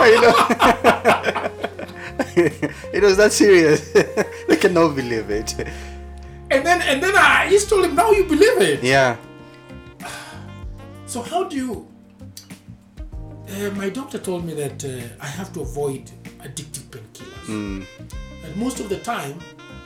[0.05, 0.35] I know.
[2.93, 3.95] it was that serious.
[4.51, 5.55] I cannot believe it.
[6.51, 8.83] and then and then I just told him, now you believe it.
[8.83, 9.17] Yeah.
[11.07, 11.87] So how do you?
[13.49, 17.49] Uh, my doctor told me that uh, I have to avoid addictive painkillers,
[18.45, 19.39] and most of the time,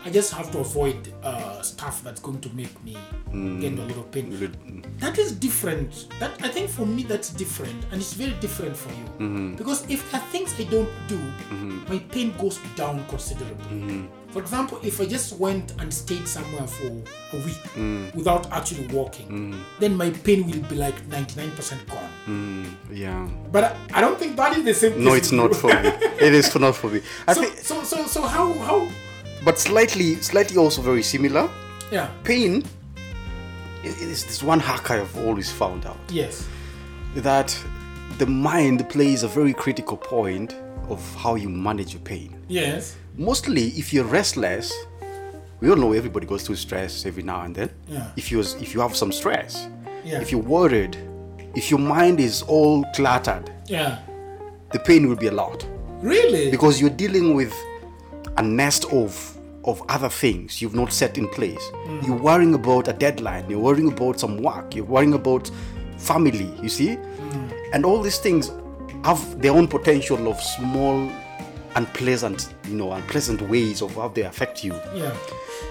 [0.04, 2.96] I just have to avoid uh, stuff that's going to make me
[3.30, 3.60] mm.
[3.60, 4.32] get a lot of pain.
[4.32, 4.98] Mm.
[4.98, 6.08] That is different.
[6.18, 9.54] That I think for me that's different, and it's very different for you mm-hmm.
[9.54, 11.84] because if there are things I don't do, mm-hmm.
[11.88, 13.76] my pain goes down considerably.
[13.76, 14.06] Mm-hmm.
[14.32, 18.14] For example, if I just went and stayed somewhere for a week mm.
[18.14, 22.08] without actually walking, then my pain will be like 99% gone.
[22.26, 23.28] Mm, yeah.
[23.50, 25.04] But I, I don't think that is the same.
[25.04, 25.74] No, it's not for me.
[26.22, 27.02] It is not for me.
[27.28, 28.88] I so, think, so, so, so how, how?
[29.44, 31.48] But slightly, slightly also very similar.
[31.90, 32.08] Yeah.
[32.24, 32.64] Pain
[33.84, 36.46] i- is this one hack I've always found out Yes.
[37.16, 37.56] that
[38.18, 40.54] the mind plays a very critical point
[40.88, 42.36] of how you manage your pain.
[42.48, 42.96] Yes.
[43.18, 44.72] mostly if you're restless
[45.60, 48.06] we all know everybody goes through stress every now and then Yeah.
[48.16, 49.68] if you if you have some stress
[50.02, 50.20] Yeah.
[50.22, 50.96] if you're worried
[51.54, 53.98] if your mind is all cluttered Yeah.
[54.72, 55.66] the pain will be a lot
[56.02, 56.50] Really?
[56.50, 57.52] because you're dealing with
[58.36, 61.62] a nest of of other things you've not set in place.
[62.04, 63.48] You're worrying about a deadline.
[63.48, 64.74] You're worrying about some work.
[64.74, 65.50] You're worrying about
[65.98, 66.96] family you see?
[66.96, 67.70] Mm.
[67.72, 68.50] And all these things
[69.04, 71.10] have their own potential of small
[71.74, 74.74] unpleasant you know unpleasant ways of how they affect you.
[74.94, 75.14] Yeah.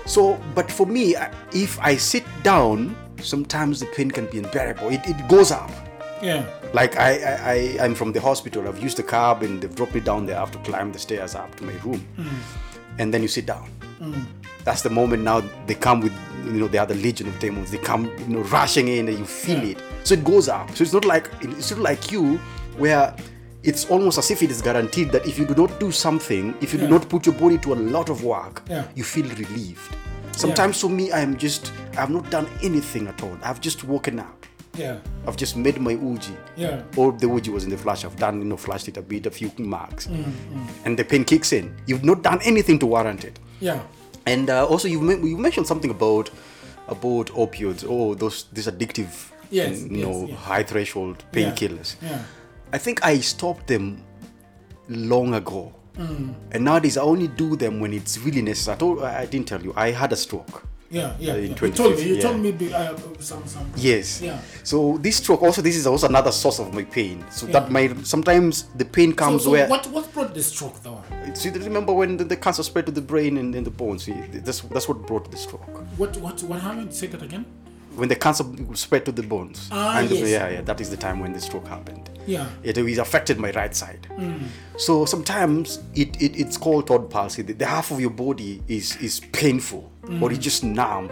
[0.06, 1.16] so but for me
[1.54, 4.90] if i sit down sometimes the pain can be unbearable.
[4.90, 5.70] It, it goes up.
[6.24, 6.46] Yeah.
[6.74, 8.68] Like I, I, I I'm from the hospital.
[8.68, 10.38] I've used the cab and they've dropped me down there.
[10.38, 12.28] I have to climb the stairs up to my room, mm.
[13.00, 13.70] and then you sit down.
[14.00, 14.26] Mm.
[14.64, 16.14] That's the moment now they come with
[16.46, 17.72] you know the other legion of demons.
[17.72, 19.72] They come you know rushing in and you feel Yeah.
[19.72, 19.84] it.
[20.04, 20.76] So it goes up.
[20.76, 22.38] So it's not like it's not like you
[22.78, 23.16] where
[23.64, 26.74] it's almost as if it is guaranteed that if you do not do something, if
[26.74, 28.86] you do not put your body to a lot of work, Yeah.
[28.96, 29.96] you feel relieved.
[30.32, 33.38] Sometimes for me, I'm just I've not done anything at all.
[33.44, 34.41] I've just woken up.
[34.78, 35.00] Yeah.
[35.28, 36.34] I've just made my uji.
[36.56, 36.82] Yeah.
[36.98, 38.06] All the uji was in the flash.
[38.06, 40.08] I've done, you know, flashed it a bit, a few marks.
[40.08, 40.32] Mm,
[40.86, 41.76] And the pain kicks in.
[41.88, 43.38] You've not done anything to warrant it.
[43.60, 43.82] Yeah.
[44.26, 46.30] And uh, also, you you mentioned something about
[46.88, 47.86] about opioids.
[47.88, 49.10] Oh, those these addictive,
[49.50, 50.38] Yes, you yes, know, yes.
[50.40, 51.52] high threshold Yeah.
[51.52, 51.96] painkillers.
[52.02, 52.22] Yeah.
[52.74, 54.02] I think I stopped them
[54.88, 55.74] long ago.
[55.98, 56.34] Mm.
[56.52, 58.76] And nowadays, I only do them when it's really necessary.
[58.76, 60.64] I, told, I didn't tell you, I had a stroke.
[60.92, 61.16] Yeah.
[61.20, 61.34] Yeah.
[61.34, 61.50] Uh, in yeah.
[61.50, 62.04] You told me.
[62.04, 62.42] You 2015, told yeah.
[62.42, 63.72] me be- uh, some some.
[63.78, 64.22] Yes.
[64.22, 64.40] Yeah.
[64.64, 67.24] So this stroke also this is also another source of my pain.
[67.32, 67.54] So Yeah.
[67.54, 71.02] that my sometimes the pain So, comes so where what what brought the stroke though?
[71.34, 74.04] so you remember when the, the cancer spread to the brain and, and the bones.
[74.04, 75.66] See, that's that's what brought the stroke.
[75.98, 76.94] What what what happened?
[76.94, 77.46] Say that again.
[77.96, 79.68] When the cancer spread to the bones.
[79.70, 80.30] Ah, and yes.
[80.30, 82.10] yeah, yeah, that is the time when the stroke happened.
[82.26, 82.48] Yeah.
[82.64, 84.08] It, it affected my right side.
[84.12, 84.44] Mm.
[84.78, 87.42] So sometimes it, it it's called third palsy.
[87.42, 89.91] The, the half of your body is is painful
[90.22, 91.10] or it's just numb.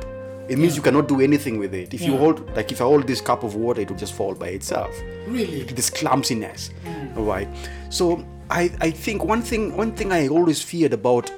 [0.49, 1.93] It means you cannot do anything with it.
[1.93, 4.33] If you hold like if I hold this cup of water, it will just fall
[4.33, 4.89] by itself.
[5.27, 5.63] Really?
[5.63, 7.15] this clumsiness mm.
[7.17, 7.47] all right
[7.89, 11.31] so I, I think one thing one thing i always feared about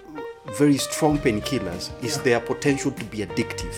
[0.58, 2.24] very strong painkillers is Yeah.
[2.24, 3.76] their potential to be addictive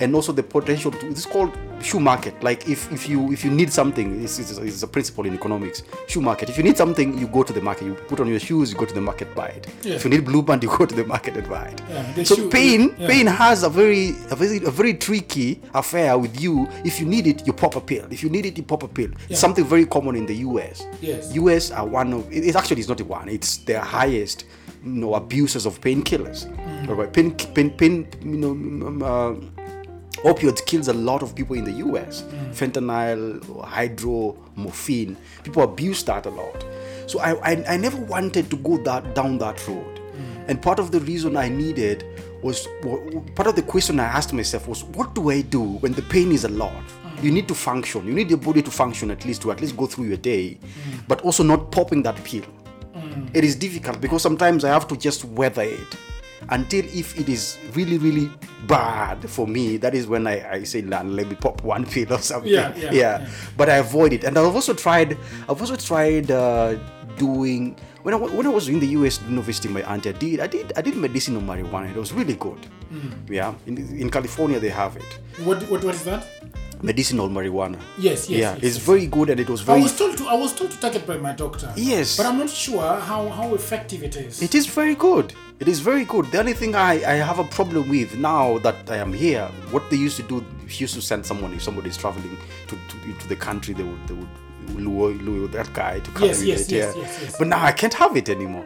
[0.00, 2.34] and also the potential to it's called shoe market.
[2.42, 5.82] Like if, if you if you need something this is it's a principle in economics
[6.08, 6.48] shoe market.
[6.48, 7.84] If you need something you go to the market.
[7.86, 9.66] You put on your shoes you go to the market buy it.
[9.82, 9.94] Yeah.
[9.94, 11.80] if you need blue band you go to the market and buy it.
[11.88, 13.06] Yeah, so shoe- pain yeah.
[13.08, 16.68] pain has a very a very a very tricky affair with you.
[16.84, 18.06] If you need it you pop a pill.
[18.10, 19.10] If you need it you pop a pill.
[19.28, 21.36] It's something very common in the us Yes.
[21.36, 23.28] us are one of it, it actually is not the one.
[23.28, 24.44] It's the highest
[24.84, 26.46] you know abusers of painkillers.
[26.46, 26.65] Mm.
[26.88, 27.12] All right.
[27.12, 29.34] Pain pain pain you know um, uh,
[30.30, 32.54] opioids kills a lot of people in the us Mm.
[32.60, 36.64] fentanyl hydro morphine people abuse that a lot.
[37.06, 40.00] So I, I i never wanted to go that down that road.
[40.48, 42.04] And part of the reason i needed
[42.42, 42.68] was
[43.34, 46.30] part of the question i asked myself was what do i do when the pain
[46.32, 46.84] is a lot?
[47.22, 48.06] You need to function.
[48.06, 50.58] You need your body to function at least to at least go through your day
[51.08, 52.44] but also not popping that pill.
[53.34, 55.96] It is difficult because sometimes I have to just weather it.
[56.50, 58.30] Until if it is really really
[58.66, 62.12] bad for me that is when i, I say "Nah, let me pop one pill
[62.12, 63.28] or something Yeah, yeah, yeah.
[63.56, 65.16] but i avoid it and i've also tried
[65.48, 66.76] i've also tried uh,
[67.16, 70.12] doing when I, when I was in the US you know, visiting my auntie, I
[70.12, 71.90] did I did I did medicinal marijuana.
[71.90, 72.64] It was really good.
[72.92, 73.28] Mm.
[73.28, 75.18] Yeah, in, in California they have it.
[75.42, 76.24] What, what, what is that?
[76.82, 77.78] Medicinal marijuana.
[77.98, 78.30] Yes, yes.
[78.30, 78.86] yeah, yes, it's yes.
[78.86, 79.80] very good and it was very.
[79.80, 80.26] I was told to.
[80.26, 81.72] I was told to take it by my doctor.
[81.76, 82.16] Yes.
[82.16, 84.42] But I'm not sure how, how effective it is.
[84.42, 85.32] It is very good.
[85.58, 86.26] It is very good.
[86.26, 89.88] The only thing I, I have a problem with now that I am here, what
[89.90, 92.36] they used to do, used to send someone if somebody is traveling
[92.68, 94.28] to, to, to the country, they would they would
[94.74, 96.70] lure, lure that guy to come Yes, with yes, it.
[96.72, 97.02] yes, yeah.
[97.02, 97.38] yes, yes.
[97.38, 98.64] But now I can't have it anymore.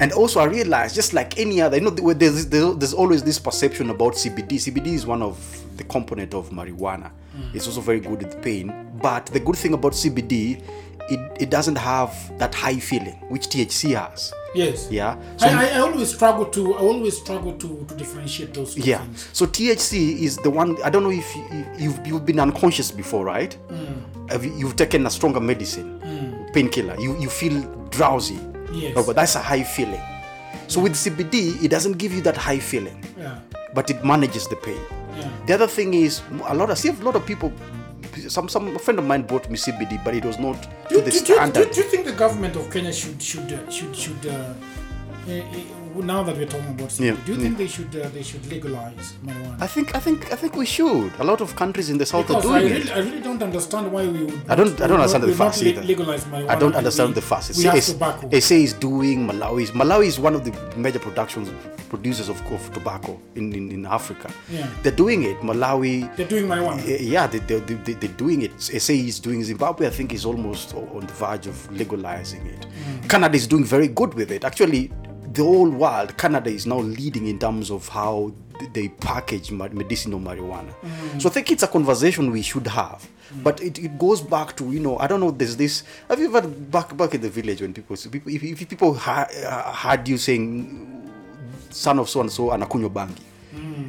[0.00, 3.38] And also I realized, just like any other, you know, there's, there's, there's always this
[3.38, 4.54] perception about CBD.
[4.54, 5.36] CBD is one of
[5.76, 7.10] the component of marijuana.
[7.36, 7.54] Mm.
[7.54, 8.90] It's also very good with pain.
[9.02, 10.62] But the good thing about CBD,
[11.10, 14.32] it, it doesn't have that high feeling, which THC has.
[14.54, 14.88] Yes.
[14.90, 15.16] Yeah.
[15.36, 16.74] So I, I, always struggle to.
[16.74, 18.98] I always struggle to, to differentiate those two yeah.
[19.04, 19.28] things.
[19.32, 20.80] So THC is the one.
[20.82, 23.56] I don't know if you, you've you've been unconscious before, right?
[23.68, 24.30] Mm.
[24.30, 26.00] Have you, you've taken a stronger medicine,
[26.52, 26.98] painkiller.
[27.00, 28.38] You you feel drowsy.
[28.72, 28.94] Yes.
[28.96, 30.00] Oh, but that's a high feeling.
[30.68, 33.38] So with CBD, it doesn't give you that high feeling, Yeah.
[33.74, 34.80] but it manages the pain.
[35.16, 35.28] Yeah.
[35.46, 36.70] The other thing is a lot.
[36.70, 37.52] I see a lot of people.
[38.28, 40.56] Some some a friend of mine bought me CBD, but it was not
[40.88, 41.70] Do, to the do, do, do, standard.
[41.72, 44.54] do you think the government of Kenya should should uh, should should uh,
[45.28, 45.42] eh,
[46.00, 47.44] now that we're talking about CBD, Yeah, do you yeah.
[47.44, 49.60] think they should uh, they should legalize marijuana?
[49.60, 51.12] I think I think I think we should.
[51.18, 52.96] A lot of countries in the south Because are I doing really, it.
[52.96, 54.40] I really don't understand why we would.
[54.48, 55.82] I don't- I don't understand the fuss either.
[55.82, 56.48] Legalize marijuana.
[56.50, 57.56] I don't understand the fuss.
[57.58, 59.62] We have SA is doing Malawi.
[59.62, 61.50] Is, Malawi is one of the major productions
[61.88, 64.32] producers of, of tobacco in, in, in Africa.
[64.50, 64.66] Yeah.
[64.82, 65.36] They're doing it.
[65.40, 66.14] Malawi.
[66.16, 66.82] They're doing marijuana.
[66.86, 68.52] Yeah, they, they, they, they're doing it.
[68.62, 69.86] SA is doing Zimbabwe.
[69.86, 72.66] I think is almost on the verge of legalizing it.
[72.66, 73.10] Mm.
[73.10, 74.42] Canada is doing very good with it.
[74.42, 74.90] Actually,
[75.32, 78.32] the whole world, Canada is now leading in terms of how
[78.72, 80.72] they package medicinal marijuana.
[80.82, 81.22] Mm.
[81.22, 83.08] So I think it's a conversation we should have.
[83.42, 86.26] But it, it goes back to you know I don't know there's this have you
[86.36, 89.26] ever back back in the village when people people if, if people ha,
[89.74, 91.10] heard you saying
[91.70, 93.22] son of so and so anakunywa bangi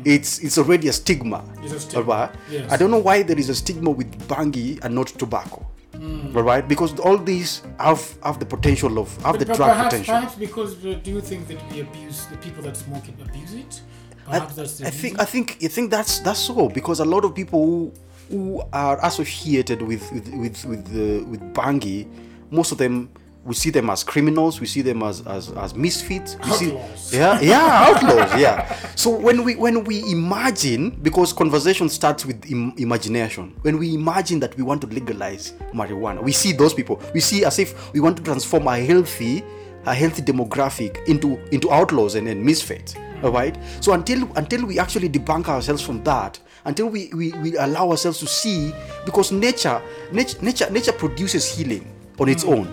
[0.06, 1.64] it's it's already a stigma, Mm.
[1.64, 2.72] It's a stigma, yes.
[2.72, 5.66] I don't know why there is a stigma with bangi and not tobacco
[6.04, 6.36] Mm.
[6.36, 9.90] all right because all these have have the potential of have the But drug perhaps,
[9.90, 13.16] potential perhaps because uh, do you think that we abuse the people that smoke it
[13.28, 13.82] abuse it?
[14.26, 15.20] Perhaps that's the I think?
[15.20, 17.92] I think I think that's that's so because a lot of people who,
[18.30, 22.08] who are associated with with with with, uh, with Bangi,
[22.52, 23.10] most of them
[23.46, 26.38] we see them as criminals, we see them as as, as misfits.
[26.46, 27.14] We see, Outlaws.
[27.14, 28.40] yeah, yeah, outlaws.
[28.40, 28.74] Yeah.
[28.96, 33.54] So when we when we imagine, because conversation starts with Im- imagination.
[33.62, 37.02] When we imagine that we want to legalize marijuana, we see those people.
[37.14, 39.44] We see as if we want to transform a healthy
[39.86, 44.80] a healthy demographic into into outlaws and, and misfits all right so until until we
[44.80, 48.74] actually debunk ourselves from that until we, we, we allow ourselves to see
[49.06, 49.82] because nature
[50.14, 51.86] nature nature, nature produces healing
[52.20, 52.68] on its own.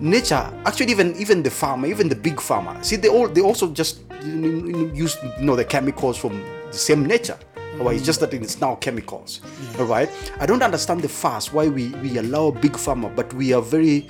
[0.00, 3.70] Nature actually even even the farmer even the Big Pharma see they all they also
[3.72, 7.38] just you know, you know, use you know the chemicals from the same nature.
[7.76, 9.40] Right, it's just that it's now chemicals.
[9.78, 10.08] All right.
[10.38, 14.08] I don't understand the fast why we, we allow Big Pharma, but we are very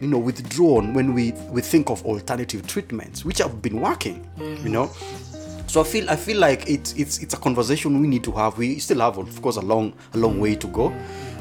[0.00, 4.68] you know withdrawn when we we think of alternative treatments which have been working you
[4.68, 4.90] know?
[5.68, 8.58] So i feel i feel like it's it's it's a conversation we need to have.
[8.58, 10.92] We still have of course a long a long way to go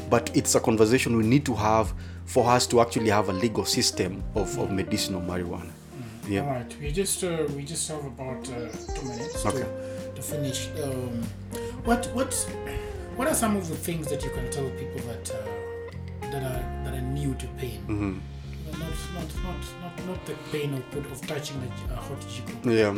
[0.09, 1.93] but it's a conversation we need to have
[2.33, 5.71] for us to actually have a legal system of, of medicinal marijuana
[6.29, 8.55] yeah All right, we just uh, we just have about uh,
[8.95, 9.65] two minutes Okay.
[9.65, 10.59] to, to finish.
[10.83, 11.23] Um,
[11.87, 12.31] what what
[13.17, 16.61] what are some of the things that you can tell people that uh, that are
[16.83, 17.79] that are new to pain?
[17.87, 18.13] Mm-hmm.
[18.71, 22.93] Not, not not not not the pain of of touching a, a hot jiko, yeah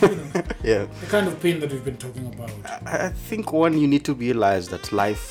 [0.00, 0.42] but you know,
[0.72, 2.50] yeah the kind of pain that we've been talking about.
[2.86, 5.24] I I think one you need to realize that life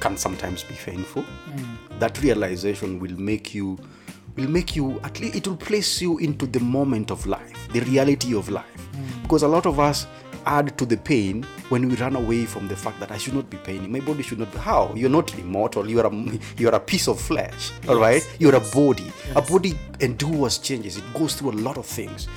[0.00, 1.22] can sometimes be painful.
[1.22, 1.98] Mm.
[1.98, 3.78] That realization will make you
[4.36, 7.80] will make you at least it will place you into the moment of life, the
[7.80, 8.64] reality of life.
[8.92, 9.22] Mm.
[9.22, 10.06] Because a lot of us
[10.44, 13.50] add to the pain when we run away from the fact that I should not
[13.50, 13.90] be paining.
[13.90, 14.92] My body should not be how?
[14.94, 16.14] You're not immortal, you are a
[16.58, 17.72] you are a piece of flesh.
[17.88, 18.26] All right?
[18.38, 19.10] You're a body.
[19.34, 22.28] A body endures changes, it goes through a lot of things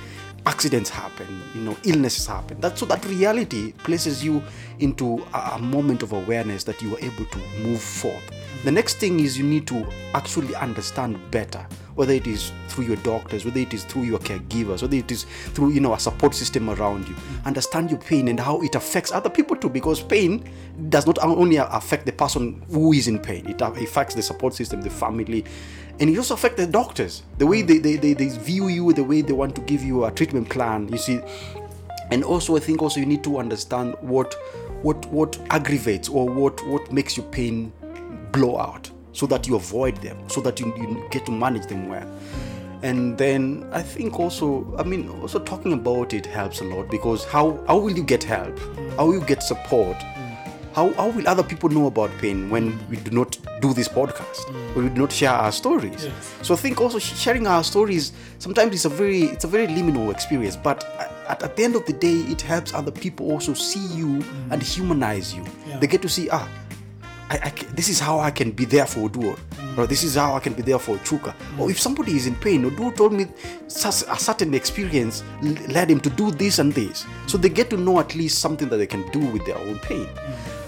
[0.49, 2.59] accidents happen you know illnesses happen.
[2.61, 4.43] That so that reality places you
[4.79, 8.23] into a, a moment of awareness that you are able to move forth.
[8.63, 12.95] The next thing is you need to actually understand better whether it is through your
[12.97, 16.33] doctors whether it is through your caregivers whether it is through you know a support
[16.33, 17.15] system around you.
[17.45, 20.49] Understand your pain and how it affects other people too because pain
[20.89, 23.45] does not only affect the person who is in pain.
[23.47, 25.45] It uh, affects the support system the family
[25.99, 27.23] and it also affects the doctors.
[27.37, 30.05] The way they, they, they, they view you the way they want to give you
[30.05, 31.19] a treatment plan you see.
[32.11, 34.33] And also i think also you need to understand what
[34.81, 37.71] what what aggravates or what what makes your pain
[38.31, 41.87] blow out so that you avoid them so that you, you get to manage them
[41.89, 42.09] well.
[42.81, 47.25] And then i think also i mean also talking about it helps a lot because
[47.25, 48.57] how how will you get help?
[48.97, 49.97] How will you get support
[50.79, 54.39] how, how will other people know about pain when we do not do this podcast
[54.45, 54.75] mm.
[54.75, 56.35] when we do not share our stories Yes.
[56.41, 58.13] so i think also sharing our stories
[58.45, 60.83] sometimes it's a very it's a very liminal experience but
[61.27, 64.51] at, at the end of the day it helps other people also see you mm.
[64.51, 65.79] and humanize you Yeah.
[65.79, 66.47] they get to see ah
[67.31, 69.77] I, I this is how I can be there for Oduor, mm.
[69.77, 71.35] or this is how I can be there for Chuka.
[71.59, 73.27] Or if somebody is in pain, Oduor told me
[73.67, 75.21] such a certain experience
[75.77, 77.05] led him to do this and this.
[77.27, 79.77] So they get to know at least something that they can do with their own
[79.89, 80.07] pain.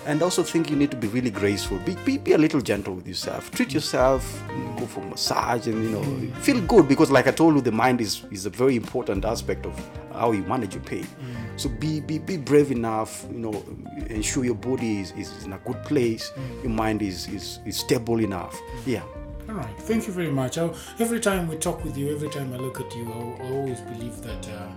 [0.07, 1.77] And also think you need to be really graceful.
[1.79, 3.51] Be, be, be a little gentle with yourself.
[3.51, 3.75] Treat mm.
[3.75, 4.43] yourself,
[4.77, 8.01] go for massage, and you know, feel good because, like I told you, the mind
[8.01, 9.79] is, is a very important aspect of
[10.11, 11.03] how you manage your pain.
[11.03, 11.59] Mm.
[11.59, 13.63] So be, be be brave enough, you know,
[14.07, 16.63] ensure your body is, is in a good place, mm.
[16.63, 18.59] your mind is, is, is stable enough.
[18.87, 19.03] Yeah.
[19.49, 19.79] All right.
[19.81, 20.57] Thank you very much.
[20.57, 23.51] I, every time we talk with you, every time I look at you, I, I
[23.51, 24.67] always believe that uh,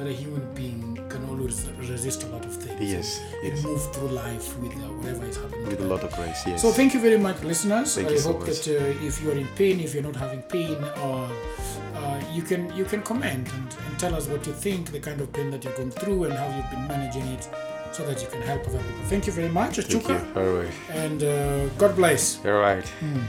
[0.00, 2.80] that a human being can always resist a lot of things.
[2.92, 3.64] Yes, And yes.
[3.64, 5.66] move through life with uh, whatever is happening.
[5.68, 6.62] With a lot of grace, yes.
[6.62, 7.94] So thank you very much, listeners.
[7.96, 8.64] Thank I you so hope much.
[8.64, 11.28] that uh, if you are in pain, if you're not having pain, or
[12.00, 15.20] uh, you can you can comment and, and tell us what you think, the kind
[15.20, 17.48] of pain that you're going through, and how you've been managing it,
[17.92, 19.04] so that you can help other people.
[19.12, 20.20] Thank you very much, Thank you.
[20.40, 20.74] All right.
[21.04, 22.22] and uh, God bless.
[22.46, 22.86] All right.
[23.00, 23.24] Mm.